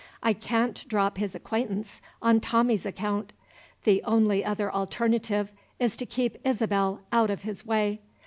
[0.23, 3.33] I can't drop his acquaintance, on Tommie's account.
[3.83, 8.01] The only other alternative is to keep Isabel out of his way.